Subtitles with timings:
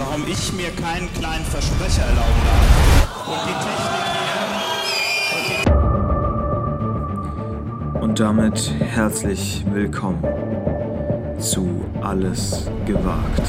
[0.00, 2.66] warum ich mir keinen kleinen Versprecher erlauben darf.
[3.26, 4.10] Und die Technik.
[8.02, 10.24] Und damit herzlich willkommen
[11.38, 13.42] zu Alles gewagt.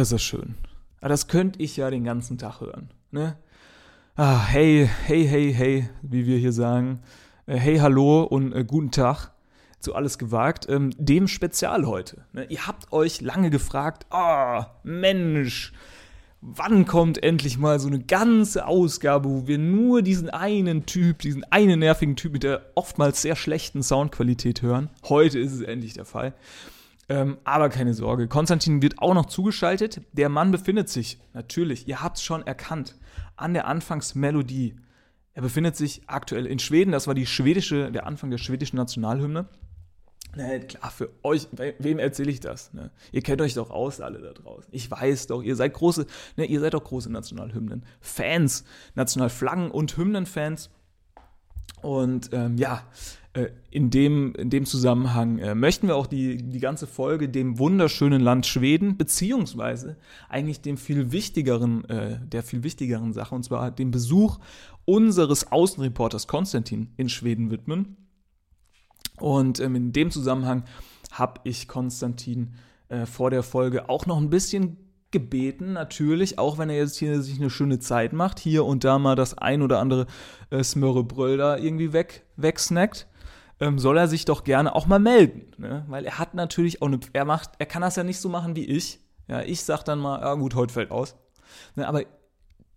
[0.00, 0.54] Ist das schön.
[1.00, 2.90] Das könnte ich ja den ganzen Tag hören.
[3.10, 3.36] Ne?
[4.16, 7.00] Ah, hey, hey, hey, hey, wie wir hier sagen.
[7.46, 9.30] Äh, hey, hallo und äh, guten Tag
[9.78, 10.66] zu Alles gewagt.
[10.68, 12.24] Ähm, dem Spezial heute.
[12.32, 12.44] Ne?
[12.44, 15.72] Ihr habt euch lange gefragt, oh, Mensch,
[16.42, 21.44] wann kommt endlich mal so eine ganze Ausgabe, wo wir nur diesen einen Typ, diesen
[21.44, 24.90] einen nervigen Typ mit der oftmals sehr schlechten Soundqualität hören.
[25.08, 26.34] Heute ist es endlich der Fall.
[27.10, 30.00] Ähm, aber keine Sorge, Konstantin wird auch noch zugeschaltet.
[30.12, 32.94] Der Mann befindet sich, natürlich, ihr habt es schon erkannt,
[33.34, 34.76] an der Anfangsmelodie.
[35.34, 39.48] Er befindet sich aktuell in Schweden, das war die schwedische, der Anfang der schwedischen Nationalhymne.
[40.36, 41.48] Na, klar, für euch,
[41.80, 42.72] wem erzähle ich das?
[42.72, 42.92] Ne?
[43.10, 44.68] Ihr kennt euch doch aus, alle da draußen.
[44.70, 47.84] Ich weiß doch, ihr seid große, ne, ihr seid doch große Nationalhymnen.
[48.00, 50.70] Fans, Nationalflaggen und Hymnenfans.
[51.82, 52.84] Und ähm, ja,
[53.70, 58.20] in dem, in dem Zusammenhang äh, möchten wir auch die, die ganze Folge dem wunderschönen
[58.20, 59.96] Land Schweden, beziehungsweise
[60.28, 64.40] eigentlich dem viel wichtigeren, äh, der viel wichtigeren Sache, und zwar dem Besuch
[64.84, 67.96] unseres Außenreporters Konstantin in Schweden widmen.
[69.20, 70.64] Und ähm, in dem Zusammenhang
[71.12, 72.54] habe ich Konstantin
[72.88, 74.76] äh, vor der Folge auch noch ein bisschen
[75.12, 78.98] gebeten, natürlich, auch wenn er jetzt hier sich eine schöne Zeit macht, hier und da
[78.98, 80.06] mal das ein oder andere
[80.50, 83.06] äh, Smörrebröll da irgendwie weg, wegsnackt
[83.60, 85.52] ähm, soll er sich doch gerne auch mal melden.
[85.58, 85.84] Ne?
[85.88, 88.56] Weil er hat natürlich auch eine, er macht, er kann das ja nicht so machen
[88.56, 89.00] wie ich.
[89.28, 91.14] Ja, ich sag dann mal, ja gut, heute fällt aus.
[91.76, 92.02] Ne, aber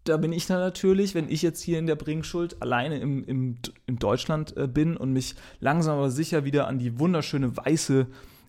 [0.03, 3.55] da bin ich dann natürlich, wenn ich jetzt hier in der Bringschuld alleine im, im,
[3.87, 8.07] in Deutschland äh, bin und mich langsam aber sicher wieder an die wunderschöne weiße,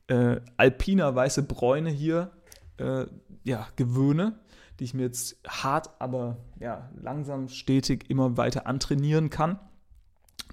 [0.08, 2.32] äh, alpiner weiße Bräune hier
[2.78, 3.06] äh,
[3.44, 4.38] ja, gewöhne,
[4.80, 9.60] die ich mir jetzt hart, aber ja, langsam stetig immer weiter antrainieren kann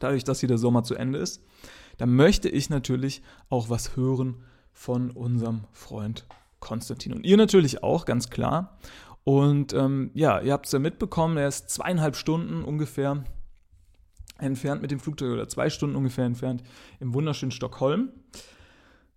[0.02, 1.44] dadurch, dass hier der Sommer zu Ende ist,
[2.02, 6.26] dann möchte ich natürlich auch was hören von unserem Freund
[6.60, 7.14] Konstantin.
[7.14, 8.80] Und ihr natürlich auch, ganz klar.
[9.24, 13.24] Und ähm, ja, ihr habt es ja mitbekommen, er ist zweieinhalb Stunden ungefähr
[14.40, 16.64] entfernt mit dem Flugzeug oder zwei Stunden ungefähr entfernt
[17.00, 18.10] im wunderschönen Stockholm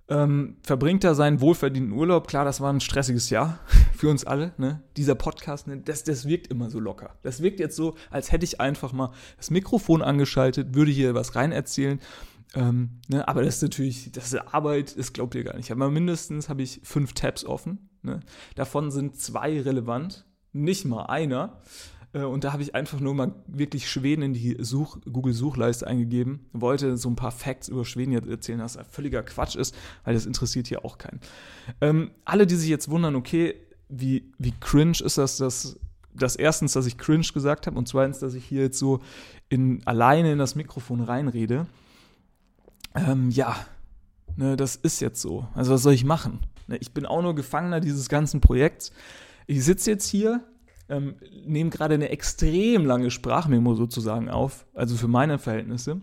[0.08, 2.28] ähm, verbringt er seinen wohlverdienten Urlaub.
[2.28, 3.60] Klar, das war ein stressiges Jahr
[3.96, 4.52] für uns alle.
[4.58, 4.82] Ne?
[4.96, 5.78] Dieser Podcast, ne?
[5.78, 7.16] das, das wirkt immer so locker.
[7.22, 11.34] Das wirkt jetzt so, als hätte ich einfach mal das Mikrofon angeschaltet, würde hier was
[11.36, 12.00] rein erzählen.
[12.54, 13.26] Ähm, ne?
[13.26, 15.70] Aber das ist natürlich, das ist Arbeit, das glaubt ihr gar nicht.
[15.70, 17.90] Aber mindestens habe ich fünf Tabs offen.
[18.02, 18.20] Ne?
[18.54, 21.60] Davon sind zwei relevant, nicht mal einer.
[22.12, 26.46] Äh, und da habe ich einfach nur mal wirklich Schweden in die Such Google-Suchleiste eingegeben.
[26.52, 30.26] Wollte so ein paar Facts über Schweden jetzt erzählen, was völliger Quatsch ist, weil das
[30.26, 31.20] interessiert hier auch keinen.
[31.80, 33.54] Ähm, alle, die sich jetzt wundern, okay,
[33.88, 35.78] wie, wie cringe ist das, dass
[36.16, 39.00] das erstens, dass ich cringe gesagt habe und zweitens, dass ich hier jetzt so
[39.48, 41.66] in, alleine in das Mikrofon reinrede.
[42.94, 43.56] Ähm, ja,
[44.36, 45.46] ne, das ist jetzt so.
[45.54, 46.40] Also was soll ich machen?
[46.66, 48.92] Ne, ich bin auch nur Gefangener dieses ganzen Projekts.
[49.46, 50.42] Ich sitze jetzt hier
[50.88, 51.16] ähm,
[51.46, 56.00] nehme gerade eine extrem lange Sprachmemo sozusagen auf, also für meine Verhältnisse,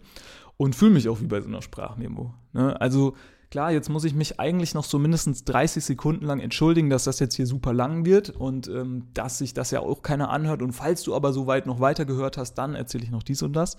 [0.57, 2.33] und fühle mich auch wie bei so einer Sprachmemo.
[2.53, 2.79] Ne?
[2.79, 3.15] Also
[3.49, 7.19] klar, jetzt muss ich mich eigentlich noch so mindestens 30 Sekunden lang entschuldigen, dass das
[7.19, 10.61] jetzt hier super lang wird und ähm, dass sich das ja auch keiner anhört.
[10.61, 13.53] Und falls du aber soweit noch weiter gehört hast, dann erzähle ich noch dies und
[13.53, 13.77] das.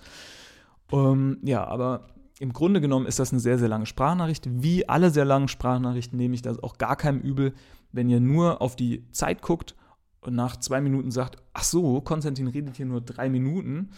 [0.91, 2.07] Ähm, ja, aber
[2.39, 4.47] im Grunde genommen ist das eine sehr, sehr lange Sprachnachricht.
[4.49, 7.53] Wie alle sehr langen Sprachnachrichten nehme ich das auch gar keinem übel,
[7.91, 9.75] wenn ihr nur auf die Zeit guckt
[10.21, 13.91] und nach zwei Minuten sagt, ach so, Konstantin redet hier nur drei Minuten,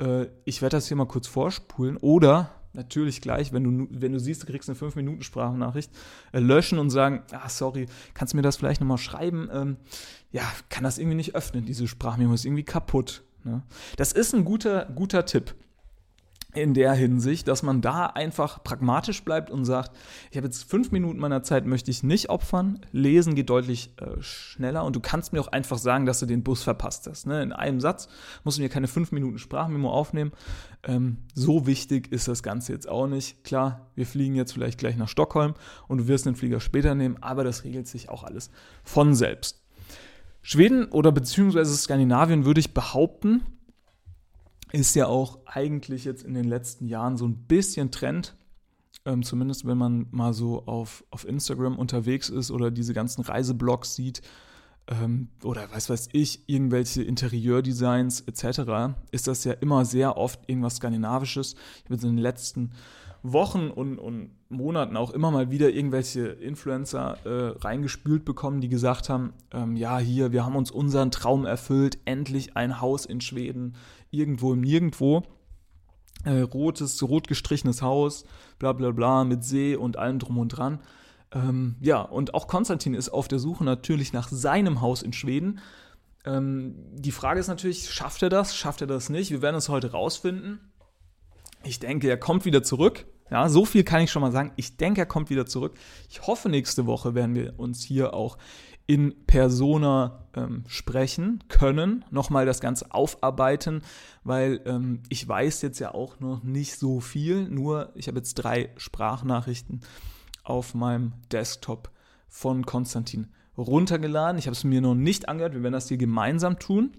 [0.00, 4.20] äh, ich werde das hier mal kurz vorspulen oder natürlich gleich, wenn du, wenn du
[4.20, 5.90] siehst, du kriegst eine 5-Minuten-Sprachnachricht,
[6.32, 9.48] äh, löschen und sagen, ah, sorry, kannst du mir das vielleicht nochmal schreiben?
[9.52, 9.76] Ähm,
[10.30, 13.24] ja, kann das irgendwie nicht öffnen, diese Sprachmemo ist irgendwie kaputt.
[13.42, 13.62] Ne?
[13.96, 15.54] Das ist ein guter, guter Tipp
[16.54, 19.92] in der Hinsicht, dass man da einfach pragmatisch bleibt und sagt,
[20.30, 22.80] ich habe jetzt fünf Minuten meiner Zeit, möchte ich nicht opfern.
[22.92, 26.42] Lesen geht deutlich äh, schneller und du kannst mir auch einfach sagen, dass du den
[26.42, 27.26] Bus verpasst hast.
[27.26, 27.42] Ne?
[27.42, 28.08] In einem Satz
[28.44, 30.32] musst du mir keine fünf Minuten Sprachmemo aufnehmen.
[30.82, 33.44] Ähm, so wichtig ist das Ganze jetzt auch nicht.
[33.44, 35.54] Klar, wir fliegen jetzt vielleicht gleich nach Stockholm
[35.88, 38.50] und du wirst den Flieger später nehmen, aber das regelt sich auch alles
[38.82, 39.62] von selbst.
[40.42, 43.42] Schweden oder beziehungsweise Skandinavien würde ich behaupten,
[44.72, 48.36] ist ja auch eigentlich jetzt in den letzten Jahren so ein bisschen Trend
[49.06, 53.94] ähm, zumindest wenn man mal so auf, auf Instagram unterwegs ist oder diese ganzen Reiseblogs
[53.94, 54.20] sieht
[54.88, 60.76] ähm, oder was weiß ich, irgendwelche Interieurdesigns etc., ist das ja immer sehr oft irgendwas
[60.76, 61.54] Skandinavisches.
[61.78, 62.72] Ich habe jetzt in den letzten
[63.22, 69.08] Wochen und, und Monaten auch immer mal wieder irgendwelche Influencer äh, reingespült bekommen, die gesagt
[69.08, 73.76] haben, ähm, ja, hier, wir haben uns unseren Traum erfüllt, endlich ein Haus in Schweden,
[74.10, 75.22] irgendwo im Nirgendwo.
[76.24, 78.24] Äh, rotes, rot gestrichenes Haus,
[78.58, 80.80] bla bla bla, mit See und allem drum und dran.
[81.32, 85.60] Ähm, ja, und auch Konstantin ist auf der Suche natürlich nach seinem Haus in Schweden.
[86.24, 89.30] Ähm, die Frage ist natürlich, schafft er das, schafft er das nicht?
[89.30, 90.60] Wir werden es heute rausfinden.
[91.62, 93.06] Ich denke, er kommt wieder zurück.
[93.30, 94.52] Ja, so viel kann ich schon mal sagen.
[94.56, 95.74] Ich denke, er kommt wieder zurück.
[96.08, 98.38] Ich hoffe, nächste Woche werden wir uns hier auch
[98.90, 103.82] in Persona ähm, sprechen können, nochmal das Ganze aufarbeiten,
[104.24, 108.34] weil ähm, ich weiß jetzt ja auch noch nicht so viel, nur ich habe jetzt
[108.34, 109.82] drei Sprachnachrichten
[110.42, 111.92] auf meinem Desktop
[112.26, 114.40] von Konstantin runtergeladen.
[114.40, 116.90] Ich habe es mir noch nicht angehört, wir werden das hier gemeinsam tun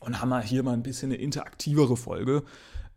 [0.00, 2.44] und haben hier mal ein bisschen eine interaktivere Folge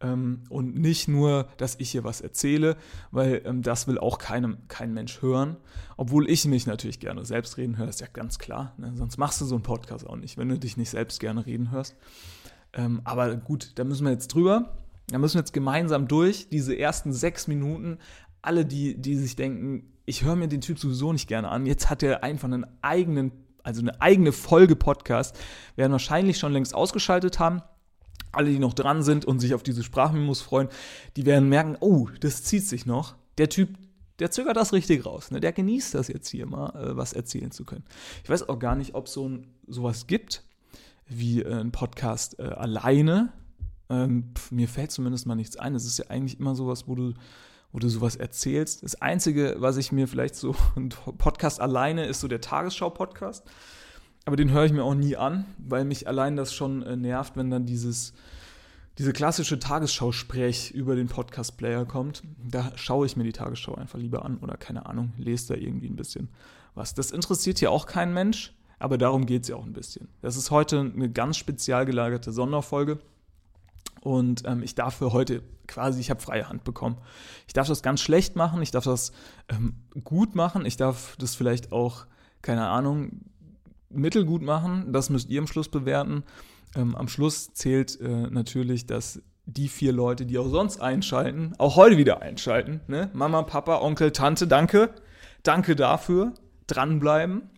[0.01, 2.78] ähm, und nicht nur, dass ich hier was erzähle,
[3.12, 5.57] weil ähm, das will auch keinem, kein Mensch hören.
[5.98, 8.74] Obwohl ich mich natürlich gerne selbst reden höre, ist ja ganz klar.
[8.78, 8.94] Ne?
[8.96, 11.72] Sonst machst du so einen Podcast auch nicht, wenn du dich nicht selbst gerne reden
[11.72, 11.96] hörst.
[12.74, 14.78] Ähm, aber gut, da müssen wir jetzt drüber.
[15.07, 17.98] Da müssen wir jetzt gemeinsam durch, diese ersten sechs Minuten.
[18.42, 21.90] Alle, die, die sich denken, ich höre mir den Typ sowieso nicht gerne an, jetzt
[21.90, 23.31] hat er einfach einen eigenen,
[23.63, 25.38] also eine eigene Folge Podcast,
[25.75, 27.62] werden wahrscheinlich schon längst ausgeschaltet haben
[28.31, 30.69] alle, die noch dran sind und sich auf diese Sprachmemos freuen,
[31.15, 33.15] die werden merken, oh, das zieht sich noch.
[33.37, 33.69] Der Typ,
[34.19, 35.31] der zögert das richtig raus.
[35.31, 35.39] Ne?
[35.39, 37.85] Der genießt das jetzt hier mal, äh, was erzählen zu können.
[38.23, 40.43] Ich weiß auch gar nicht, ob so ein, sowas gibt,
[41.07, 43.33] wie äh, ein Podcast äh, alleine.
[43.89, 45.73] Ähm, pf, mir fällt zumindest mal nichts ein.
[45.73, 47.13] Es ist ja eigentlich immer sowas, wo du,
[47.71, 48.83] wo du sowas erzählst.
[48.83, 53.49] Das Einzige, was ich mir vielleicht so, ein Podcast alleine ist so der Tagesschau-Podcast.
[54.25, 57.36] Aber den höre ich mir auch nie an, weil mich allein das schon äh, nervt,
[57.36, 58.13] wenn dann dieses,
[58.98, 62.24] diese klassische Tagesschau-Sprech über den Podcast-Player kommt.
[62.38, 65.89] Da schaue ich mir die Tagesschau einfach lieber an oder keine Ahnung, lese da irgendwie
[65.89, 66.30] ein bisschen
[66.75, 66.94] was.
[66.94, 70.10] Das interessiert hier auch kein Mensch, aber darum geht es ja auch ein bisschen.
[70.22, 73.00] Das ist heute eine ganz spezial gelagerte Sonderfolge.
[74.01, 76.98] Und ähm, ich darf für heute quasi, ich habe freie Hand bekommen.
[77.48, 79.12] Ich darf das ganz schlecht machen, ich darf das
[79.50, 82.06] ähm, gut machen, ich darf das vielleicht auch,
[82.42, 83.22] keine Ahnung,
[83.89, 84.91] mittelgut machen.
[84.94, 86.24] Das müsst ihr am Schluss bewerten.
[86.75, 91.75] Ähm, am Schluss zählt äh, natürlich, dass die vier Leute, die auch sonst einschalten, auch
[91.75, 92.81] heute wieder einschalten.
[92.88, 93.09] Ne?
[93.13, 94.94] Mama, Papa, Onkel, Tante, danke.
[95.44, 96.33] Danke dafür.
[96.68, 97.50] Dranbleiben.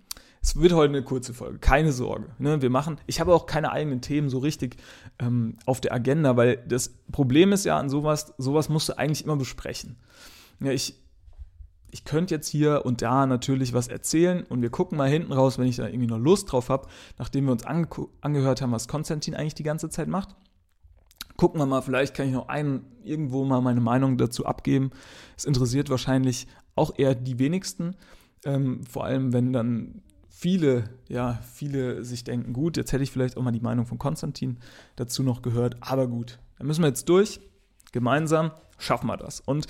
[0.44, 2.30] Es wird heute eine kurze Folge, keine Sorge.
[2.40, 2.64] Ne?
[2.64, 4.78] Wir machen, ich habe auch keine eigenen Themen so richtig
[5.20, 9.24] ähm, auf der Agenda, weil das Problem ist ja an sowas, sowas musst du eigentlich
[9.24, 9.98] immer besprechen.
[10.60, 10.96] Ja, ich
[11.92, 15.60] ich könnte jetzt hier und da natürlich was erzählen und wir gucken mal hinten raus,
[15.60, 17.88] wenn ich da irgendwie noch Lust drauf habe, nachdem wir uns ange
[18.22, 20.36] angehört haben, was Konstantin eigentlich die ganze Zeit macht.
[21.36, 24.92] Gucken wir mal, vielleicht kann ich noch einen irgendwo mal meine Meinung dazu abgeben.
[25.36, 27.96] Es interessiert wahrscheinlich auch eher die wenigsten,
[28.46, 33.38] ähm, vor allem wenn dann viele, ja, viele sich denken, gut, jetzt hätte ich vielleicht
[33.38, 34.60] auch mal die Meinung von Konstantin
[34.96, 37.42] dazu noch gehört, aber gut, dann müssen wir jetzt durch,
[37.92, 39.42] gemeinsam schaffen wir das.
[39.42, 39.68] Und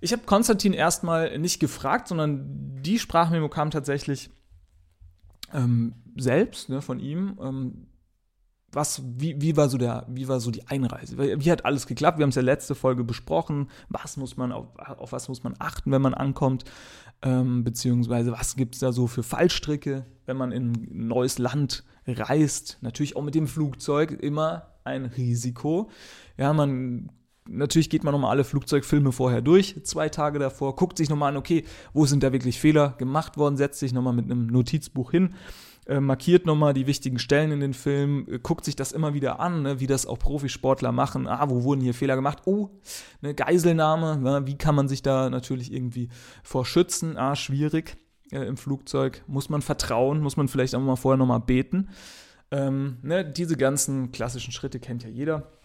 [0.00, 4.30] ich habe Konstantin erstmal nicht gefragt, sondern die Sprachmemo kam tatsächlich
[5.52, 7.38] ähm, selbst ne, von ihm.
[7.42, 7.86] Ähm,
[8.70, 11.16] was, wie, wie, war so der, wie war so die Einreise?
[11.16, 12.18] Wie hat alles geklappt?
[12.18, 13.70] Wir haben es ja letzte Folge besprochen.
[13.88, 16.64] Was muss man, auf, auf was muss man achten, wenn man ankommt?
[17.22, 21.84] Ähm, beziehungsweise was gibt es da so für Fallstricke, wenn man in ein neues Land
[22.06, 22.78] reist?
[22.82, 25.90] Natürlich auch mit dem Flugzeug immer ein Risiko.
[26.36, 27.10] Ja, man
[27.48, 31.36] natürlich geht man nochmal alle Flugzeugfilme vorher durch, zwei Tage davor, guckt sich nochmal an,
[31.36, 35.34] okay, wo sind da wirklich Fehler gemacht worden, setzt sich nochmal mit einem Notizbuch hin,
[35.86, 39.40] äh, markiert nochmal die wichtigen Stellen in den Film, äh, guckt sich das immer wieder
[39.40, 41.26] an, ne, wie das auch Profisportler machen.
[41.26, 42.42] Ah, wo wurden hier Fehler gemacht?
[42.44, 42.68] Oh,
[43.22, 46.10] eine Geiselnahme, ne, wie kann man sich da natürlich irgendwie
[46.42, 47.16] vor schützen?
[47.16, 47.96] Ah, schwierig
[48.30, 49.24] äh, im Flugzeug.
[49.26, 51.88] Muss man vertrauen, muss man vielleicht auch mal vorher nochmal beten.
[52.50, 55.57] Ähm, ne, diese ganzen klassischen Schritte kennt ja jeder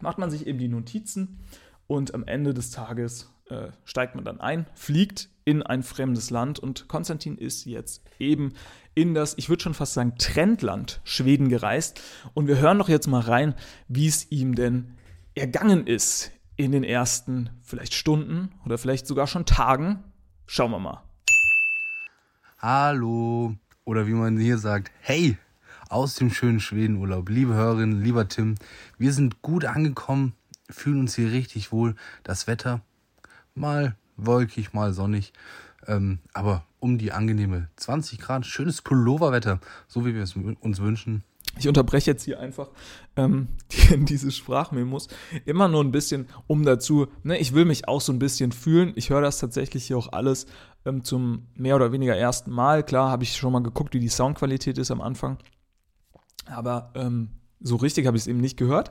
[0.00, 1.40] macht man sich eben die Notizen
[1.86, 6.58] und am Ende des Tages äh, steigt man dann ein, fliegt in ein fremdes Land
[6.58, 8.54] und Konstantin ist jetzt eben
[8.94, 12.00] in das, ich würde schon fast sagen, Trendland Schweden gereist.
[12.34, 13.54] Und wir hören doch jetzt mal rein,
[13.88, 14.94] wie es ihm denn
[15.34, 20.04] ergangen ist in den ersten vielleicht Stunden oder vielleicht sogar schon Tagen.
[20.46, 21.02] Schauen wir mal.
[22.58, 25.36] Hallo oder wie man hier sagt, hey,
[25.92, 27.28] aus dem schönen Schwedenurlaub.
[27.28, 28.54] Liebe Hörerinnen, lieber Tim,
[28.98, 30.32] wir sind gut angekommen,
[30.70, 31.94] fühlen uns hier richtig wohl.
[32.24, 32.80] Das Wetter
[33.54, 35.32] mal wolkig, mal sonnig.
[35.86, 41.24] Ähm, aber um die angenehme 20 Grad, schönes Pulloverwetter, so wie wir es uns wünschen.
[41.58, 42.70] Ich unterbreche jetzt hier einfach
[43.16, 45.08] ähm, die, diese Sprachmemos
[45.44, 48.92] immer nur ein bisschen, um dazu, ne, ich will mich auch so ein bisschen fühlen.
[48.96, 50.46] Ich höre das tatsächlich hier auch alles
[50.86, 52.82] ähm, zum mehr oder weniger ersten Mal.
[52.82, 55.36] Klar, habe ich schon mal geguckt, wie die Soundqualität ist am Anfang.
[56.46, 57.30] Aber ähm,
[57.60, 58.90] so richtig habe ich es eben nicht gehört.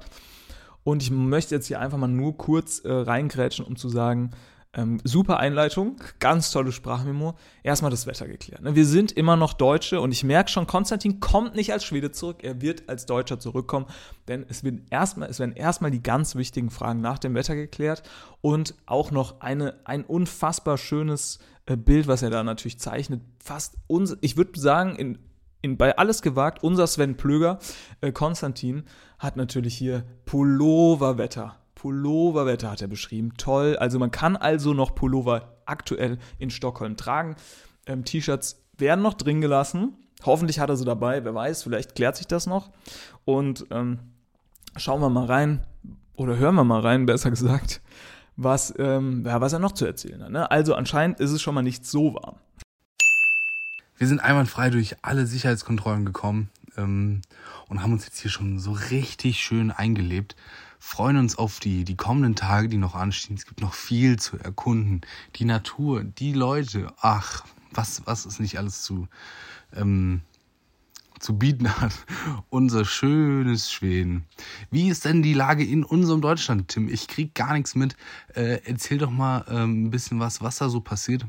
[0.83, 4.31] Und ich möchte jetzt hier einfach mal nur kurz äh, reingrätschen, um zu sagen,
[4.73, 7.35] ähm, super Einleitung, ganz tolle Sprachmemo.
[7.61, 8.61] Erstmal das Wetter geklärt.
[8.61, 8.73] Ne?
[8.73, 12.37] Wir sind immer noch Deutsche und ich merke schon, Konstantin kommt nicht als Schwede zurück,
[12.41, 13.85] er wird als Deutscher zurückkommen,
[14.29, 18.03] denn es, wird erstmal, es werden erstmal die ganz wichtigen Fragen nach dem Wetter geklärt
[18.39, 23.21] und auch noch eine, ein unfassbar schönes äh, Bild, was er da natürlich zeichnet.
[23.43, 25.19] Fast uns, ich würde sagen, in,
[25.61, 27.59] in, bei alles gewagt, unser Sven Plöger,
[28.01, 28.83] äh, Konstantin,
[29.19, 33.33] hat natürlich hier Pulloverwetter Pulloverwetter hat er beschrieben.
[33.37, 33.75] Toll.
[33.75, 37.35] Also man kann also noch Pullover aktuell in Stockholm tragen.
[37.87, 39.97] Ähm, T-Shirts werden noch drin gelassen.
[40.23, 41.25] Hoffentlich hat er sie dabei.
[41.25, 42.69] Wer weiß, vielleicht klärt sich das noch.
[43.25, 43.97] Und ähm,
[44.77, 45.65] schauen wir mal rein,
[46.15, 47.81] oder hören wir mal rein, besser gesagt,
[48.35, 50.29] was, ähm, ja, was er noch zu erzählen hat.
[50.29, 50.51] Ne?
[50.51, 52.35] Also anscheinend ist es schon mal nicht so warm.
[54.01, 57.21] Wir sind einwandfrei durch alle Sicherheitskontrollen gekommen ähm,
[57.67, 60.35] und haben uns jetzt hier schon so richtig schön eingelebt
[60.79, 63.35] freuen uns auf die, die kommenden Tage, die noch anstehen.
[63.35, 65.01] Es gibt noch viel zu erkunden.
[65.35, 69.07] Die Natur, die Leute, ach, was, was ist nicht alles zu,
[69.75, 70.21] ähm,
[71.19, 71.93] zu bieten hat.
[72.49, 74.25] Unser schönes Schweden.
[74.71, 76.89] Wie ist denn die Lage in unserem Deutschland, Tim?
[76.89, 77.95] Ich krieg gar nichts mit.
[78.33, 81.23] Äh, erzähl doch mal ähm, ein bisschen was, was da so passiert.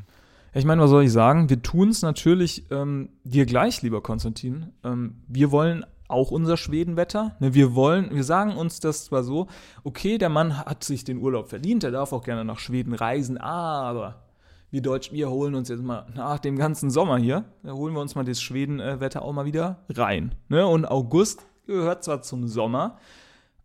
[0.54, 1.48] Ich meine, was soll ich sagen?
[1.48, 4.72] Wir tun es natürlich ähm, dir gleich, lieber Konstantin.
[4.84, 7.36] Ähm, wir wollen auch unser Schwedenwetter.
[7.40, 9.46] Ne, wir wollen, wir sagen uns das zwar so,
[9.82, 13.38] okay, der Mann hat sich den Urlaub verdient, er darf auch gerne nach Schweden reisen,
[13.38, 14.26] aber
[14.70, 18.00] wir Deutschen, wir holen uns jetzt mal nach dem ganzen Sommer hier, da holen wir
[18.00, 20.34] uns mal das Schwedenwetter auch mal wieder rein.
[20.48, 20.66] Ne?
[20.66, 22.98] Und August gehört zwar zum Sommer,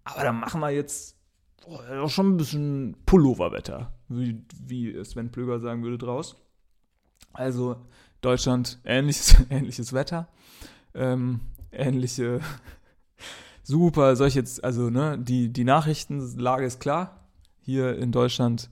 [0.05, 1.17] aber da machen wir jetzt
[1.65, 6.37] boah, schon ein bisschen Pulloverwetter, wie, wie Sven Plöger sagen würde draus.
[7.33, 7.77] Also
[8.21, 10.27] Deutschland ähnliches, ähnliches Wetter.
[10.93, 12.41] Ähm, ähnliche.
[13.63, 17.27] Super, soll ich jetzt, also, ne, die, die Nachrichtenlage ist klar.
[17.59, 18.69] Hier in Deutschland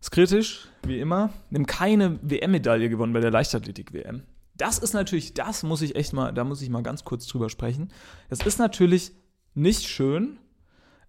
[0.00, 1.30] ist kritisch, wie immer.
[1.50, 4.22] Nimm keine WM-Medaille gewonnen bei der Leichtathletik-WM.
[4.56, 7.48] Das ist natürlich, das muss ich echt mal, da muss ich mal ganz kurz drüber
[7.48, 7.92] sprechen.
[8.28, 9.12] Das ist natürlich
[9.54, 10.38] nicht schön.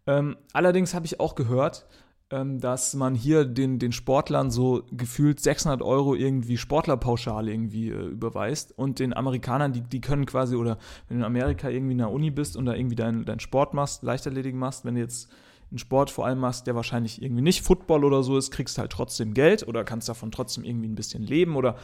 [0.05, 1.88] Ähm, allerdings habe ich auch gehört,
[2.29, 8.77] dass man hier den, den Sportlern so gefühlt 600 Euro irgendwie Sportlerpauschale irgendwie äh, überweist
[8.77, 12.12] und den Amerikanern, die, die können quasi, oder wenn du in Amerika irgendwie in der
[12.12, 15.29] Uni bist und da irgendwie deinen dein Sport machst, Leichtathletik machst, wenn du jetzt
[15.71, 18.81] einen Sport vor allem machst, der wahrscheinlich irgendwie nicht Football oder so ist, kriegst du
[18.81, 21.77] halt trotzdem Geld oder kannst davon trotzdem irgendwie ein bisschen leben oder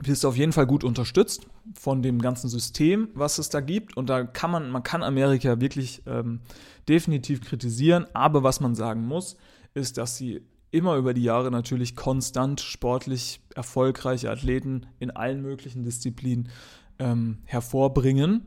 [0.00, 3.96] wirst auf jeden Fall gut unterstützt von dem ganzen System, was es da gibt.
[3.96, 6.40] Und da kann man, man kann Amerika wirklich ähm,
[6.88, 8.06] definitiv kritisieren.
[8.12, 9.36] Aber was man sagen muss,
[9.74, 15.84] ist, dass sie immer über die Jahre natürlich konstant sportlich erfolgreiche Athleten in allen möglichen
[15.84, 16.50] Disziplinen
[16.98, 18.42] ähm, hervorbringen.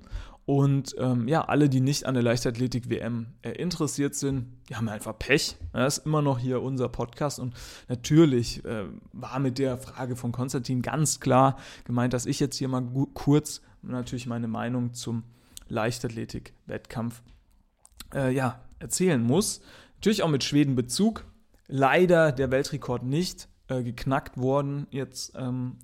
[0.50, 5.16] Und ähm, ja, alle, die nicht an der Leichtathletik-WM äh, interessiert sind, die haben einfach
[5.16, 5.58] Pech.
[5.74, 7.38] Das ist immer noch hier unser Podcast.
[7.40, 7.54] Und
[7.88, 12.68] natürlich äh, war mit der Frage von Konstantin ganz klar gemeint, dass ich jetzt hier
[12.68, 12.82] mal
[13.14, 15.22] kurz natürlich meine Meinung zum
[15.68, 17.22] Leichtathletik-Wettkampf
[18.16, 19.62] äh, ja, erzählen muss.
[19.98, 21.26] Natürlich auch mit Schweden-Bezug.
[21.68, 25.76] Leider der Weltrekord nicht äh, geknackt worden jetzt ähm,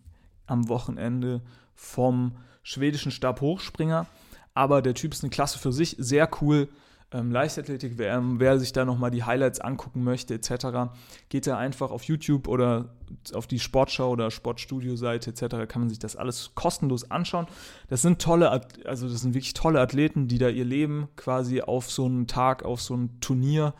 [0.47, 1.43] am Wochenende
[1.75, 4.07] vom schwedischen Stabhochspringer.
[4.55, 6.69] Aber der Typ ist eine Klasse für sich, sehr cool.
[7.11, 10.89] Ähm, Leichtathletik-WM, wer sich da nochmal die Highlights angucken möchte, etc.,
[11.29, 12.95] geht da einfach auf YouTube oder
[13.33, 17.45] auf die Sportschau oder Sportstudio-Seite, etc., kann man sich das alles kostenlos anschauen.
[17.89, 18.49] Das sind tolle,
[18.85, 22.65] also das sind wirklich tolle Athleten, die da ihr Leben quasi auf so einen Tag,
[22.65, 23.75] auf so ein Turnier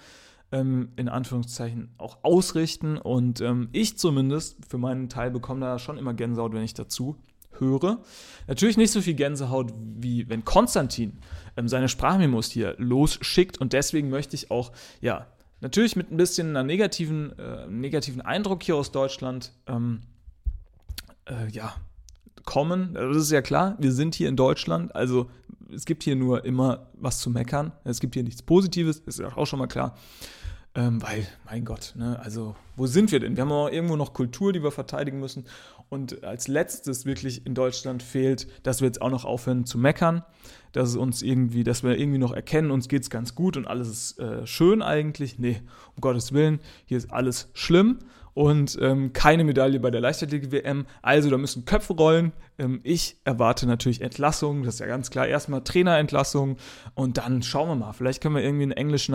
[0.51, 2.98] ähm, in Anführungszeichen auch ausrichten.
[2.98, 7.17] Und ähm, ich zumindest für meinen Teil bekomme da schon immer Gänsehaut, wenn ich dazu
[7.59, 8.00] höre.
[8.47, 11.19] Natürlich nicht so viel Gänsehaut, wie wenn Konstantin
[11.57, 13.59] ähm, seine Sprachmemos hier losschickt.
[13.59, 14.71] Und deswegen möchte ich auch,
[15.01, 15.27] ja,
[15.62, 20.01] natürlich mit ein bisschen einer negativen, äh, negativen Eindruck hier aus Deutschland, ähm,
[21.25, 21.75] äh, ja,
[22.43, 22.93] kommen.
[22.93, 25.29] Das ist ja klar, wir sind hier in Deutschland, also
[25.74, 27.71] es gibt hier nur immer was zu meckern.
[27.83, 29.97] Es gibt hier nichts Positives, ist auch schon mal klar.
[30.75, 33.38] Ähm, weil, mein Gott, ne, also wo sind wir denn?
[33.38, 35.45] Wir haben auch irgendwo noch Kultur, die wir verteidigen müssen.
[35.89, 40.24] Und als letztes wirklich in Deutschland fehlt, dass wir jetzt auch noch aufhören zu meckern.
[40.72, 43.65] dass es uns irgendwie, dass wir irgendwie noch erkennen, uns geht es ganz gut und
[43.65, 45.39] alles ist äh, schön eigentlich.
[45.39, 45.62] Nee,
[45.96, 48.00] um Gottes Willen, hier ist alles schlimm
[48.36, 50.86] und ähm, keine Medaille bei der Leichtathletik-WM.
[51.01, 52.34] Also da müssen Köpfe rollen.
[52.60, 55.25] Ähm, ich erwarte natürlich Entlassungen, das ist ja ganz klar.
[55.25, 56.58] Erstmal Trainerentlassung
[56.96, 57.94] und dann schauen wir mal.
[57.94, 59.13] Vielleicht können wir irgendwie einen englischen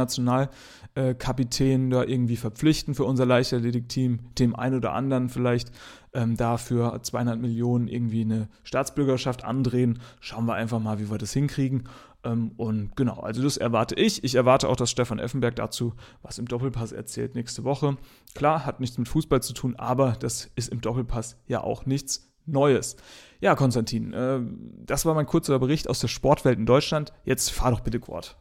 [0.94, 5.70] Nationalkapitän da irgendwie verpflichten für unser Leichtathletik-Team, dem einen oder anderen vielleicht
[6.12, 10.00] ähm, dafür 200 Millionen irgendwie eine Staatsbürgerschaft andrehen.
[10.20, 11.85] Schauen wir einfach mal, wie wir das hinkriegen.
[12.25, 14.25] Ähm, und genau, also das erwarte ich.
[14.25, 17.97] Ich erwarte auch, dass Stefan Effenberg dazu was im Doppelpass erzählt nächste Woche.
[18.35, 22.26] Klar, hat nichts mit Fußball zu tun, aber das ist im Doppelpass ja auch nichts
[22.47, 22.97] Neues.
[23.40, 24.40] Ja, Konstantin, äh,
[24.85, 27.12] das war mein kurzer Bericht aus der Sportwelt in Deutschland.
[27.25, 28.37] Jetzt fahr doch bitte Quad.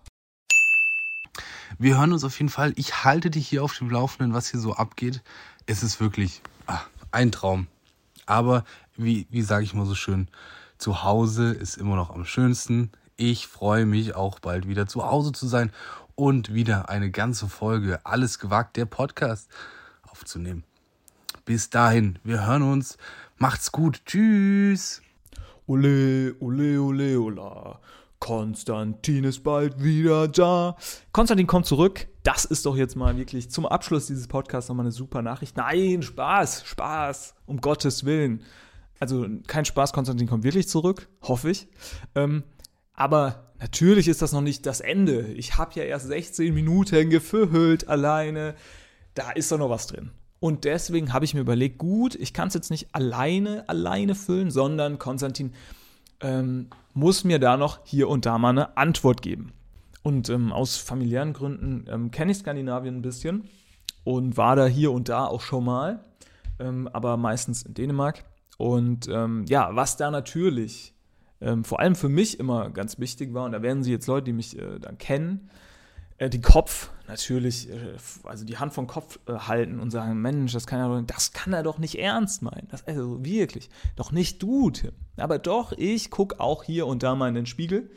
[1.77, 2.73] Wir hören uns auf jeden Fall.
[2.75, 5.21] Ich halte dich hier auf dem Laufenden, was hier so abgeht.
[5.65, 7.67] Es ist wirklich ach, ein Traum.
[8.25, 8.63] Aber
[8.97, 10.27] wie, wie sage ich mal so schön,
[10.77, 12.91] zu Hause ist immer noch am schönsten.
[13.17, 15.71] Ich freue mich auch bald wieder zu Hause zu sein
[16.15, 19.49] und wieder eine ganze Folge Alles gewagt, der Podcast
[20.03, 20.63] aufzunehmen.
[21.45, 22.97] Bis dahin, wir hören uns.
[23.37, 24.01] Macht's gut.
[24.05, 25.01] Tschüss.
[25.65, 27.79] Ole, ole, ole, ola.
[28.19, 30.75] Konstantin ist bald wieder da.
[31.11, 32.07] Konstantin kommt zurück.
[32.23, 35.57] Das ist doch jetzt mal wirklich zum Abschluss dieses Podcasts nochmal eine super Nachricht.
[35.57, 38.43] Nein, Spaß, Spaß, um Gottes Willen.
[38.99, 41.67] Also kein Spaß, Konstantin kommt wirklich zurück, hoffe ich.
[42.15, 42.43] Ähm,
[42.93, 45.31] aber natürlich ist das noch nicht das Ende.
[45.33, 48.55] Ich habe ja erst 16 Minuten gefüllt alleine.
[49.13, 50.11] Da ist doch noch was drin.
[50.41, 54.51] Und deswegen habe ich mir überlegt, gut, ich kann es jetzt nicht alleine, alleine füllen,
[54.51, 55.53] sondern Konstantin
[56.21, 59.51] ähm, muss mir da noch hier und da mal eine Antwort geben.
[60.01, 63.43] Und ähm, aus familiären Gründen ähm, kenne ich Skandinavien ein bisschen
[64.03, 65.99] und war da hier und da auch schon mal,
[66.59, 68.23] ähm, aber meistens in Dänemark.
[68.57, 70.93] Und ähm, ja, was da natürlich
[71.41, 74.25] ähm, vor allem für mich immer ganz wichtig war, und da werden Sie jetzt Leute,
[74.25, 75.49] die mich äh, dann kennen,
[76.19, 80.53] äh, die Kopf natürlich, äh, also die Hand vom Kopf äh, halten und sagen, Mensch,
[80.53, 82.67] das kann er doch, das kann er doch nicht ernst meinen.
[82.69, 84.91] Das, also wirklich, doch nicht du, Tim.
[85.17, 87.89] Aber doch, ich gucke auch hier und da mal in den Spiegel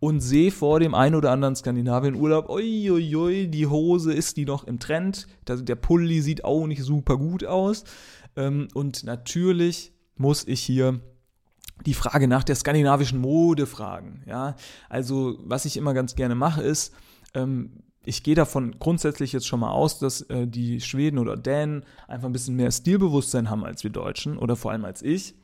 [0.00, 4.78] und sehe vor dem ein oder anderen Skandinavien-Urlaub, uiuiui, die Hose ist die noch im
[4.78, 7.84] Trend, der Pulli sieht auch nicht super gut aus.
[8.36, 11.00] Ähm, und natürlich muss ich hier
[11.86, 14.22] die Frage nach der skandinavischen Mode fragen.
[14.26, 14.56] Ja?
[14.88, 16.92] Also, was ich immer ganz gerne mache, ist,
[17.34, 21.84] ähm, ich gehe davon grundsätzlich jetzt schon mal aus, dass äh, die Schweden oder Dänen
[22.08, 25.34] einfach ein bisschen mehr Stilbewusstsein haben als wir Deutschen oder vor allem als ich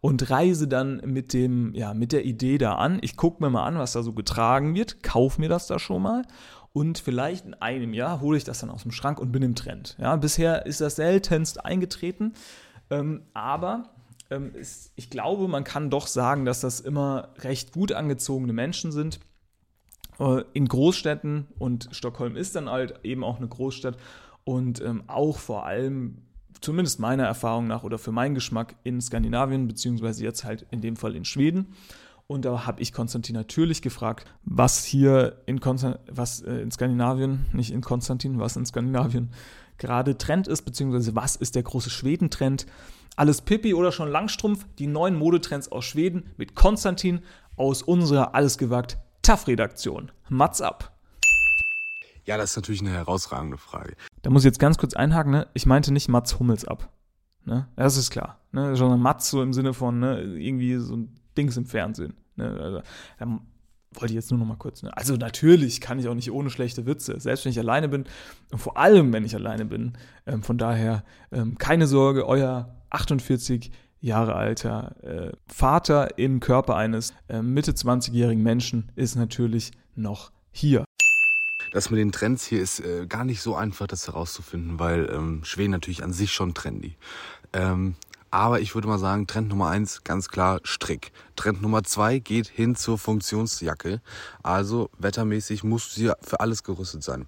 [0.00, 2.98] und reise dann mit dem ja mit der Idee da an.
[3.02, 6.02] Ich gucke mir mal an, was da so getragen wird, kaufe mir das da schon
[6.02, 6.22] mal
[6.72, 9.54] und vielleicht in einem Jahr hole ich das dann aus dem Schrank und bin im
[9.54, 9.96] Trend.
[10.00, 12.34] Ja, bisher ist das seltenst eingetreten,
[12.90, 13.90] ähm, aber
[14.30, 18.92] ähm, ist, ich glaube, man kann doch sagen, dass das immer recht gut angezogene Menschen
[18.92, 19.20] sind.
[20.20, 23.96] Äh, in Großstädten und Stockholm ist dann halt eben auch eine Großstadt
[24.44, 26.18] und ähm, auch vor allem,
[26.60, 30.96] zumindest meiner Erfahrung nach oder für meinen Geschmack in Skandinavien, beziehungsweise jetzt halt in dem
[30.96, 31.74] Fall in Schweden.
[32.26, 37.46] Und da habe ich Konstantin natürlich gefragt, was hier in, Konstant was, äh, in Skandinavien,
[37.52, 39.30] nicht in Konstantin, was in Skandinavien
[39.78, 42.66] gerade Trend ist, beziehungsweise was ist der große Schweden-Trend.
[43.16, 47.20] Alles Pippi oder schon Langstrumpf, die neuen Modetrends aus Schweden mit Konstantin
[47.56, 50.12] aus unserer Alles gewagt TAF-Redaktion.
[50.28, 50.96] Mats ab.
[52.24, 53.94] Ja, das ist natürlich eine herausragende Frage.
[54.22, 55.48] Da muss ich jetzt ganz kurz einhaken, ne?
[55.54, 56.92] ich meinte nicht Mats Hummels ab.
[57.44, 57.68] Ne?
[57.76, 58.38] Das ist klar.
[58.52, 58.76] Ne?
[58.76, 60.22] Sondern Mats so im Sinne von ne?
[60.22, 62.14] irgendwie so ein Dings im Fernsehen.
[62.36, 62.58] Ne?
[62.60, 62.82] Also,
[63.18, 63.40] da
[63.94, 64.82] wollte ich jetzt nur noch mal kurz.
[64.82, 64.96] Ne?
[64.96, 68.04] Also natürlich kann ich auch nicht ohne schlechte Witze, selbst wenn ich alleine bin
[68.52, 69.94] und vor allem, wenn ich alleine bin.
[70.26, 77.12] Ähm, von daher ähm, keine Sorge, euer 48 Jahre alter äh, Vater im Körper eines
[77.28, 80.84] äh, Mitte 20-jährigen Menschen ist natürlich noch hier.
[81.72, 85.44] Das mit den Trends hier ist äh, gar nicht so einfach, das herauszufinden, weil ähm,
[85.44, 86.96] Schweden natürlich an sich schon trendy.
[87.52, 87.94] Ähm,
[88.30, 91.12] aber ich würde mal sagen, Trend Nummer eins, ganz klar Strick.
[91.34, 94.00] Trend Nummer zwei geht hin zur Funktionsjacke.
[94.42, 97.26] Also wettermäßig muss sie für alles gerüstet sein.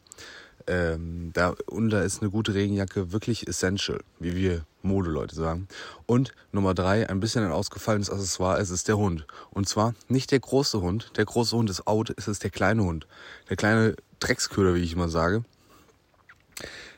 [0.66, 5.68] Ähm, da, und da ist eine gute Regenjacke wirklich essential, wie wir Modeleute sagen.
[6.06, 9.26] Und Nummer drei, ein bisschen ein ausgefallenes Accessoire, es ist der Hund.
[9.50, 12.82] Und zwar nicht der große Hund, der große Hund ist out, es ist der kleine
[12.84, 13.06] Hund.
[13.48, 15.44] Der kleine Drecksköder, wie ich immer sage,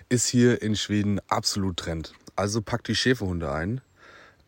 [0.09, 2.12] ist hier in Schweden absolut Trend.
[2.37, 3.81] Also packt die Schäferhunde ein,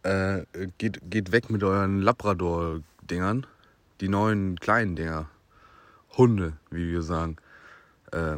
[0.02, 0.44] äh,
[0.79, 3.46] geht, geht weg mit euren Labrador-Dingern,
[4.00, 5.29] die neuen kleinen Dinger.
[6.16, 7.37] Hunde, wie wir sagen,
[8.12, 8.37] äh,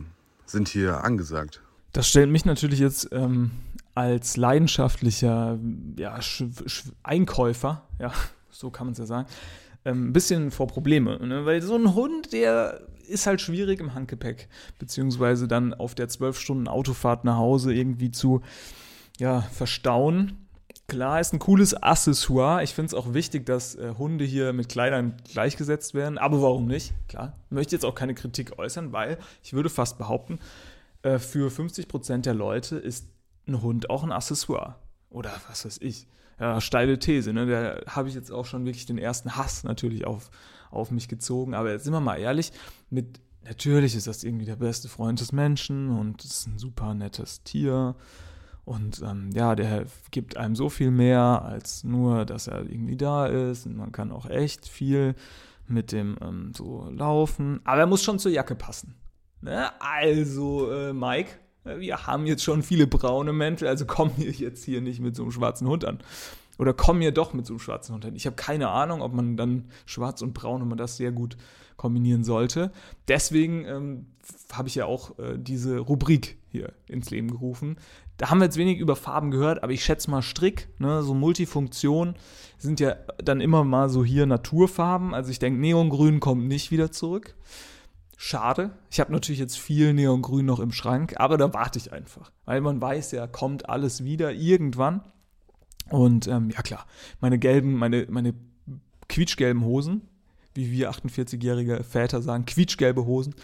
[0.50, 1.62] sind hier angesagt.
[1.92, 3.50] Das stellt mich natürlich jetzt ähm,
[3.94, 5.58] als leidenschaftlicher
[5.96, 6.18] ja,
[7.02, 8.12] Einkäufer, ja,
[8.50, 9.28] so kann man es ja sagen,
[9.84, 11.18] ähm, ein bisschen vor Probleme.
[11.26, 11.44] Ne?
[11.46, 16.38] Weil so ein Hund, der ist halt schwierig im Handgepäck, beziehungsweise dann auf der zwölf
[16.38, 18.42] Stunden Autofahrt nach Hause irgendwie zu
[19.18, 20.47] ja, verstauen.
[20.90, 22.62] Klar, ist ein cooles Accessoire.
[22.62, 26.16] Ich finde es auch wichtig, dass äh, Hunde hier mit Kleidern gleichgesetzt werden.
[26.16, 26.94] Aber warum nicht?
[27.08, 30.38] Klar, möchte jetzt auch keine Kritik äußern, weil ich würde fast behaupten,
[31.02, 33.06] äh, für 50% der Leute ist
[33.46, 34.76] ein Hund auch ein Accessoire.
[35.10, 36.06] Oder was weiß ich.
[36.40, 37.44] Ja, steile These, ne?
[37.44, 40.30] Da habe ich jetzt auch schon wirklich den ersten Hass natürlich auf,
[40.70, 41.52] auf mich gezogen.
[41.52, 42.50] Aber jetzt sind wir mal ehrlich,
[42.88, 47.42] mit natürlich ist das irgendwie der beste Freund des Menschen und ist ein super nettes
[47.42, 47.94] Tier.
[48.68, 53.24] Und ähm, ja, der gibt einem so viel mehr als nur, dass er irgendwie da
[53.24, 53.64] ist.
[53.64, 55.14] Und man kann auch echt viel
[55.66, 57.60] mit dem ähm, so laufen.
[57.64, 58.94] Aber er muss schon zur Jacke passen.
[59.40, 59.70] Ne?
[59.80, 61.30] Also, äh, Mike,
[61.64, 65.22] wir haben jetzt schon viele braune Mäntel, also komm mir jetzt hier nicht mit so
[65.22, 66.00] einem schwarzen Hund an.
[66.58, 68.16] Oder komm mir doch mit so einem schwarzen Hund an.
[68.16, 71.38] Ich habe keine Ahnung, ob man dann schwarz und braun, ob man das sehr gut
[71.78, 72.70] kombinieren sollte.
[73.06, 74.06] Deswegen ähm,
[74.52, 77.76] habe ich ja auch äh, diese Rubrik hier ins Leben gerufen.
[78.18, 81.14] Da haben wir jetzt wenig über Farben gehört, aber ich schätze mal Strick, ne, so
[81.14, 82.16] Multifunktion
[82.58, 85.14] sind ja dann immer mal so hier Naturfarben.
[85.14, 87.36] Also ich denke, Neongrün kommt nicht wieder zurück.
[88.16, 88.72] Schade.
[88.90, 92.32] Ich habe natürlich jetzt viel Neongrün noch im Schrank, aber da warte ich einfach.
[92.44, 95.02] Weil man weiß ja, kommt alles wieder irgendwann.
[95.90, 96.84] Und ähm, ja klar,
[97.20, 98.34] meine gelben, meine, meine
[99.08, 100.02] quietschgelben Hosen,
[100.54, 103.36] wie wir 48-jährige Väter sagen, quietschgelbe Hosen,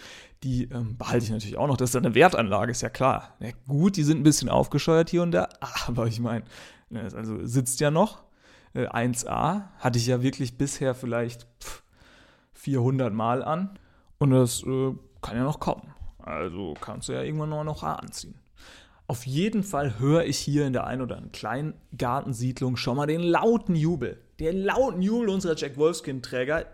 [0.45, 1.75] die ähm, behalte ich natürlich auch noch.
[1.75, 3.35] Das ist eine Wertanlage, ist ja klar.
[3.39, 5.49] Ja, gut, die sind ein bisschen aufgescheuert hier und da,
[5.87, 6.45] aber ich meine,
[6.89, 8.23] ne, also sitzt ja noch.
[8.73, 11.83] Äh, 1A hatte ich ja wirklich bisher vielleicht pff,
[12.53, 13.79] 400 Mal an
[14.19, 15.93] und das äh, kann ja noch kommen.
[16.19, 18.35] Also kannst du ja irgendwann noch, noch anziehen.
[19.07, 23.21] Auf jeden Fall höre ich hier in der ein oder anderen Kleingartensiedlung schon mal den
[23.21, 24.19] lauten Jubel.
[24.39, 26.65] Den lauten Jubel unserer Jack Wolfskin-Träger.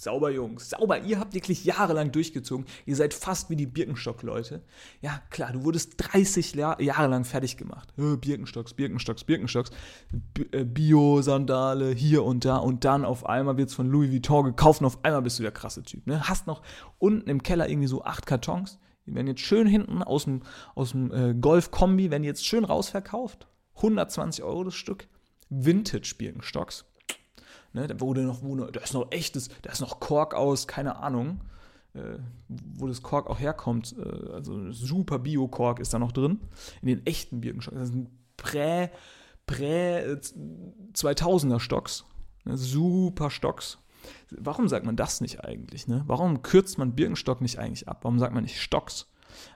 [0.00, 1.00] Sauber, Jungs, sauber.
[1.00, 2.66] Ihr habt wirklich jahrelang durchgezogen.
[2.86, 4.62] Ihr seid fast wie die Birkenstock-Leute.
[5.00, 7.92] Ja, klar, du wurdest 30 Jahre lang fertig gemacht.
[7.96, 9.70] Birkenstocks, Birkenstocks, Birkenstocks.
[10.52, 12.58] Äh, Bio-Sandale hier und da.
[12.58, 15.42] Und dann auf einmal wird es von Louis Vuitton gekauft und auf einmal bist du
[15.42, 16.06] der krasse Typ.
[16.06, 16.28] Ne?
[16.28, 16.62] Hast noch
[16.98, 18.78] unten im Keller irgendwie so acht Kartons.
[19.04, 20.42] Die werden jetzt schön hinten aus dem,
[20.76, 23.48] aus dem äh, Golf-Kombi, werden jetzt schön rausverkauft.
[23.74, 25.08] 120 Euro das Stück.
[25.50, 26.84] Vintage-Birkenstocks.
[27.72, 30.96] Ne, da wurde noch, wo, da ist noch echtes, da ist noch Kork aus, keine
[30.96, 31.42] Ahnung,
[31.94, 33.94] äh, wo das Kork auch herkommt.
[33.98, 36.40] Äh, also super Bio-Kork ist da noch drin.
[36.80, 37.78] In den echten Birkenstocks.
[37.78, 38.88] Das sind Prä,
[39.46, 40.14] Prä
[40.94, 42.04] 2000er äh, Stocks.
[42.44, 43.78] Ne, super Stocks.
[44.30, 45.86] Warum sagt man das nicht eigentlich?
[45.86, 46.04] Ne?
[46.06, 48.00] Warum kürzt man Birkenstock nicht eigentlich ab?
[48.02, 49.08] Warum sagt man nicht Stocks?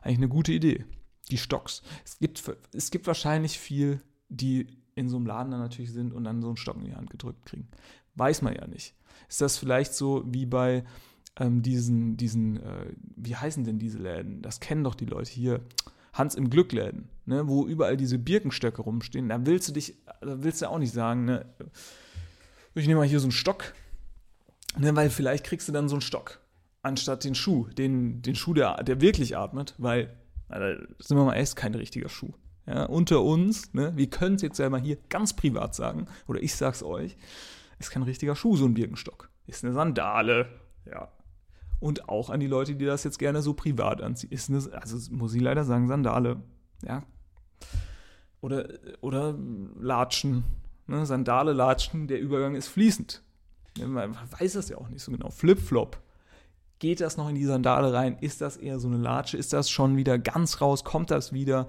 [0.03, 0.85] Eigentlich eine gute Idee.
[1.31, 1.83] Die Stocks.
[2.05, 2.42] Es gibt,
[2.75, 6.48] es gibt wahrscheinlich viel, die in so einem Laden dann natürlich sind und dann so
[6.48, 7.68] einen Stock in die Hand gedrückt kriegen.
[8.14, 8.94] Weiß man ja nicht.
[9.29, 10.85] Ist das vielleicht so wie bei
[11.38, 14.42] ähm, diesen, diesen äh, wie heißen denn diese Läden?
[14.42, 15.61] Das kennen doch die Leute hier.
[16.12, 19.31] Hans im Glückläden, ne, wo überall diese Birkenstöcke rumstehen.
[19.31, 21.46] Da willst du dich, da willst du auch nicht sagen, ne,
[22.75, 23.72] ich nehme mal hier so einen Stock,
[24.79, 26.42] ne, weil vielleicht kriegst du dann so einen Stock
[26.83, 30.14] anstatt den Schuh, den, den Schuh, der, der wirklich atmet, weil,
[30.48, 32.33] also, sind wir mal echt kein richtiger Schuh.
[32.66, 36.42] Ja, unter uns, ne, wir können es jetzt ja mal hier ganz privat sagen, oder
[36.42, 37.16] ich sag's euch,
[37.83, 39.29] ist kein richtiger Schuh, so ein Birkenstock.
[39.47, 40.49] Ist eine Sandale.
[40.87, 41.09] Ja.
[41.81, 44.31] Und auch an die Leute, die das jetzt gerne so privat anziehen.
[44.31, 46.40] Ist eine, also muss ich leider sagen, Sandale.
[46.85, 47.03] Ja.
[48.40, 48.68] Oder,
[49.01, 49.37] oder
[49.81, 50.45] Latschen.
[50.87, 51.07] Ne?
[51.07, 53.23] Sandale, Latschen, der Übergang ist fließend.
[53.79, 55.31] Man weiß das ja auch nicht so genau.
[55.31, 55.99] Flip-Flop.
[56.79, 58.18] Geht das noch in die Sandale rein?
[58.21, 59.37] Ist das eher so eine Latsche?
[59.37, 60.85] Ist das schon wieder ganz raus?
[60.85, 61.68] Kommt das wieder?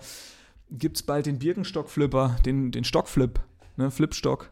[0.69, 3.39] Gibt es bald den Birkenstock-Flipper, den, den Stockflip,
[3.77, 3.91] ne?
[3.91, 4.49] Flipstock?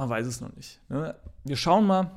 [0.00, 0.80] Man weiß es noch nicht.
[0.88, 1.14] Ne?
[1.44, 2.10] Wir schauen mal.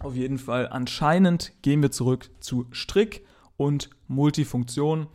[0.00, 3.24] Auf jeden Fall, anscheinend gehen wir zurück zu Strick
[3.56, 5.06] und Multifunktion.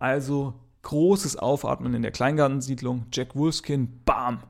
[0.00, 3.06] Also großes Aufatmen in der Kleingartensiedlung.
[3.12, 4.42] Jack Wolfskin, bam!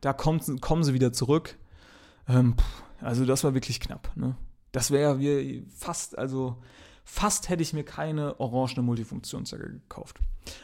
[0.00, 1.58] Da kommt, kommen sie wieder zurück.
[2.28, 2.54] Ähm,
[3.00, 4.12] also das war wirklich knapp.
[4.14, 4.36] Ne?
[4.70, 5.18] Das wäre
[5.74, 6.62] fast, also
[7.02, 10.20] fast hätte ich mir keine orangene Multifunktionsjacke gekauft.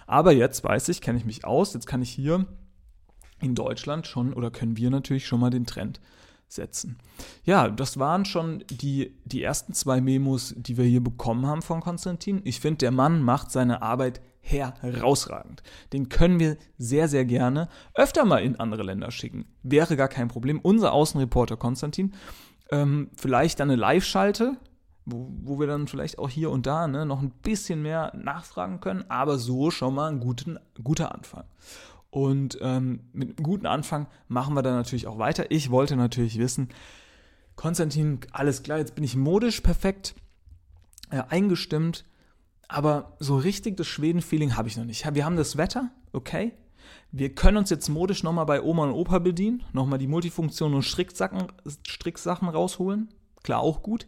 [0.07, 1.75] Aber jetzt weiß ich, kenne ich mich aus.
[1.75, 2.47] Jetzt kann ich hier
[3.41, 6.01] in Deutschland schon oder können wir natürlich schon mal den Trend
[6.49, 6.99] setzen.
[7.45, 11.81] Ja, das waren schon die, die ersten zwei Memos, die wir hier bekommen haben von
[11.81, 12.41] Konstantin.
[12.45, 15.63] Ich finde, der Mann macht seine Arbeit herausragend.
[15.93, 19.47] Den können wir sehr, sehr gerne öfter mal in andere Länder schicken.
[19.65, 20.61] Wäre gar kein Problem.
[20.61, 22.15] Unser Außenreporter Konstantin,
[22.71, 24.57] ähm, vielleicht dann eine Live-Schalte,
[25.05, 28.81] wo, wo, wir dann vielleicht auch hier und da ne, noch ein bisschen mehr nachfragen
[28.81, 31.45] können, aber so schon mal ein guten, guter Anfang.
[32.17, 35.51] Und ähm, mit einem guten Anfang machen wir dann natürlich auch weiter.
[35.51, 36.71] Ich wollte natürlich wissen,
[37.57, 40.15] Konstantin, alles klar, jetzt bin ich modisch perfekt
[41.11, 42.07] äh, eingestimmt,
[42.69, 45.15] aber so richtig das Schweden-Feeling habe ich noch nicht.
[45.15, 46.53] Wir haben das Wetter, okay.
[47.13, 50.85] Wir können uns jetzt modisch nochmal bei Oma und Opa bedienen, nochmal die Multifunktion und
[50.85, 51.49] Stricksachen,
[51.87, 53.13] Stricksachen rausholen.
[53.43, 54.07] Klar, auch gut.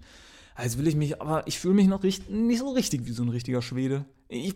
[0.54, 2.24] Also will ich mich, aber ich fühle mich noch nicht,
[2.56, 4.06] so richtig wie so ein richtiger Schwede.
[4.28, 4.54] Ich,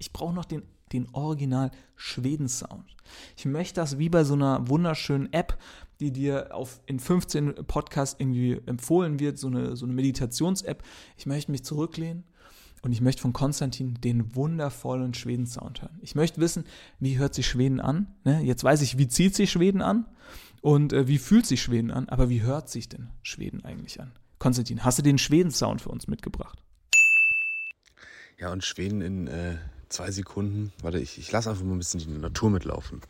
[0.00, 2.96] ich brauche noch den, den Original Schweden-Sound.
[3.36, 5.58] Ich möchte das wie bei so einer wunderschönen App,
[6.00, 10.82] die dir auf, in 15 Podcasts irgendwie empfohlen wird, so eine, so eine Meditations-App.
[11.16, 12.24] Ich möchte mich zurücklehnen
[12.82, 15.98] und ich möchte von Konstantin den wundervollen Schweden-Sound hören.
[16.00, 16.64] Ich möchte wissen,
[17.00, 18.14] wie hört sich Schweden an?
[18.24, 18.42] Ne?
[18.42, 20.06] Jetzt weiß ich, wie zieht sich Schweden an
[20.60, 24.12] und äh, wie fühlt sich Schweden an, aber wie hört sich denn Schweden eigentlich an?
[24.38, 26.62] Konstantin, hast du den Schweden-Sound für uns mitgebracht?
[28.38, 29.56] Ja, und Schweden in äh,
[29.88, 30.72] zwei Sekunden.
[30.82, 33.00] Warte, ich, ich lasse einfach mal ein bisschen die Natur mitlaufen.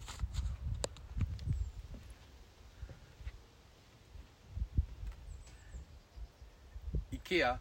[7.11, 7.59] Ikea.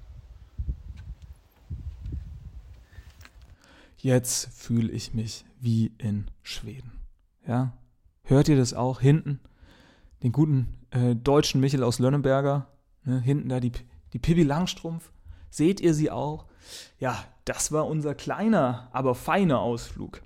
[3.97, 6.91] Jetzt fühle ich mich wie in Schweden.
[7.47, 7.77] Ja?
[8.23, 9.01] Hört ihr das auch?
[9.01, 9.39] Hinten
[10.23, 12.67] den guten äh, deutschen Michel aus Lönneberger.
[13.03, 13.19] Ne?
[13.19, 13.71] Hinten da die,
[14.13, 15.11] die Pippi Langstrumpf.
[15.49, 16.45] Seht ihr sie auch?
[16.99, 20.21] Ja, das war unser kleiner, aber feiner Ausflug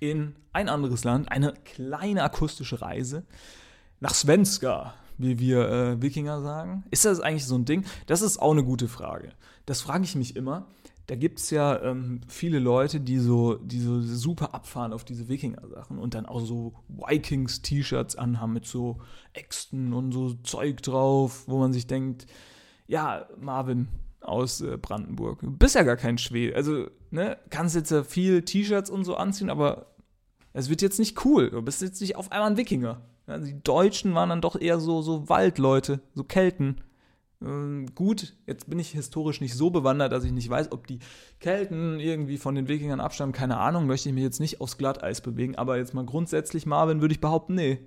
[0.00, 1.30] in ein anderes Land.
[1.30, 3.24] Eine kleine akustische Reise
[4.00, 6.84] nach Svenska, wie wir äh, Wikinger sagen.
[6.90, 7.84] Ist das eigentlich so ein Ding?
[8.06, 9.32] Das ist auch eine gute Frage.
[9.64, 10.66] Das frage ich mich immer
[11.06, 15.28] da gibt es ja ähm, viele Leute, die so, die so super abfahren auf diese
[15.28, 18.98] Wikinger-Sachen und dann auch so Vikings-T-Shirts anhaben mit so
[19.32, 22.26] Äxten und so Zeug drauf, wo man sich denkt,
[22.88, 23.88] ja, Marvin
[24.20, 26.56] aus äh, Brandenburg, du bist ja gar kein Schwede.
[26.56, 29.94] Also, ne, kannst jetzt ja viel T-Shirts und so anziehen, aber
[30.52, 31.50] es wird jetzt nicht cool.
[31.50, 33.02] Du bist jetzt nicht auf einmal ein Wikinger.
[33.28, 36.80] Die Deutschen waren dann doch eher so, so Waldleute, so Kelten.
[37.42, 41.00] Ähm, gut, jetzt bin ich historisch nicht so bewandert, dass ich nicht weiß, ob die
[41.40, 43.34] Kelten irgendwie von den Wikingern abstammen.
[43.34, 45.56] Keine Ahnung, möchte ich mich jetzt nicht aufs Glatteis bewegen.
[45.56, 47.78] Aber jetzt mal grundsätzlich, Marvin, würde ich behaupten, nee.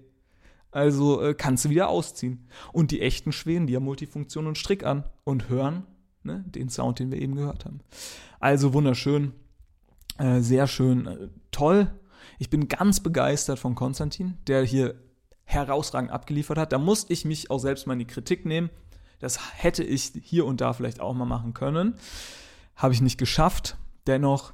[0.71, 2.47] Also äh, kannst du wieder ausziehen.
[2.71, 5.87] Und die echten Schweden, die haben Multifunktion und Strick an und hören
[6.23, 7.79] ne, den Sound, den wir eben gehört haben.
[8.39, 9.34] Also wunderschön,
[10.17, 11.91] äh, sehr schön, äh, toll.
[12.38, 14.95] Ich bin ganz begeistert von Konstantin, der hier
[15.43, 16.71] herausragend abgeliefert hat.
[16.71, 18.69] Da musste ich mich auch selbst mal in die Kritik nehmen.
[19.19, 21.95] Das hätte ich hier und da vielleicht auch mal machen können.
[22.75, 23.77] Habe ich nicht geschafft.
[24.08, 24.53] Dennoch,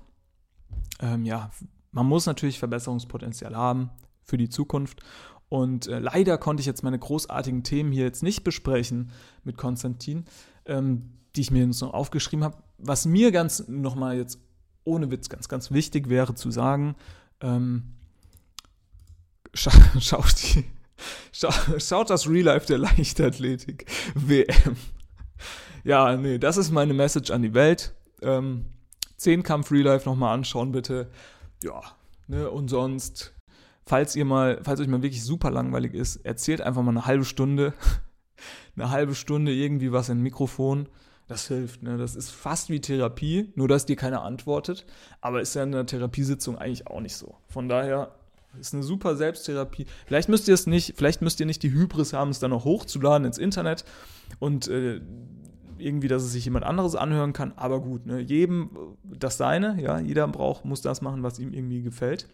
[0.99, 1.51] ähm, ja,
[1.91, 3.91] man muss natürlich Verbesserungspotenzial haben
[4.23, 5.01] für die Zukunft.
[5.49, 9.11] Und äh, leider konnte ich jetzt meine großartigen Themen hier jetzt nicht besprechen
[9.43, 10.25] mit Konstantin,
[10.65, 12.57] ähm, die ich mir jetzt noch aufgeschrieben habe.
[12.77, 14.39] Was mir ganz nochmal jetzt
[14.83, 16.95] ohne Witz ganz, ganz wichtig wäre zu sagen,
[17.41, 17.93] ähm,
[19.53, 20.65] scha schaut die,
[21.31, 24.77] Schaut das Real Life der Leichtathletik WM.
[25.83, 27.93] Ja, nee, das ist meine Message an die Welt.
[28.21, 28.65] Ähm,
[29.17, 31.09] Zehnkampf Real Life nochmal anschauen, bitte.
[31.63, 31.81] Ja,
[32.27, 33.33] ne, und sonst,
[33.85, 37.25] falls ihr mal, falls euch mal wirklich super langweilig ist, erzählt einfach mal eine halbe
[37.25, 37.73] Stunde,
[38.75, 40.87] eine halbe Stunde irgendwie was in Mikrofon.
[41.27, 41.97] Das hilft, ne?
[41.97, 44.85] Das ist fast wie Therapie, nur dass dir keiner antwortet.
[45.21, 47.35] Aber ist ja in der Therapiesitzung eigentlich auch nicht so.
[47.47, 48.11] Von daher
[48.59, 49.85] ist eine super Selbsttherapie.
[50.05, 52.63] Vielleicht müsst ihr es nicht, vielleicht müsst ihr nicht die Hybris haben, es dann noch
[52.63, 53.85] hochzuladen ins Internet
[54.39, 55.01] und äh,
[55.77, 57.53] irgendwie, dass es sich jemand anderes anhören kann.
[57.55, 58.69] Aber gut, ne, jedem
[59.03, 62.27] das seine, ja, jeder braucht, muss das machen, was ihm irgendwie gefällt.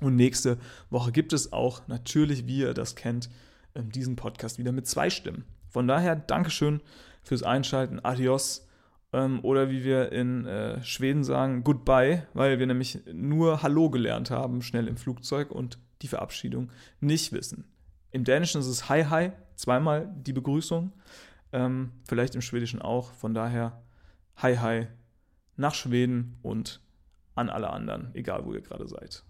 [0.00, 0.58] Und nächste
[0.90, 3.28] Woche gibt es auch natürlich, wie ihr das kennt,
[3.74, 5.44] ähm, diesen Podcast wieder mit zwei Stimmen.
[5.68, 6.80] Von daher, Dankeschön
[7.24, 8.00] fürs Einschalten.
[8.04, 8.68] Adios
[9.12, 14.30] ähm, oder wie wir in äh, Schweden sagen, Goodbye, weil wir nämlich nur Hallo gelernt
[14.30, 17.64] haben, schnell im Flugzeug und die Verabschiedung nicht wissen.
[18.10, 20.92] Im Dänischen ist es Hi Hi, zweimal die Begrüßung,
[21.52, 23.12] ähm, vielleicht im Schwedischen auch.
[23.12, 23.82] Von daher
[24.36, 24.86] Hi Hi
[25.56, 26.80] nach Schweden und
[27.34, 29.24] an alle anderen, egal wo ihr gerade seid.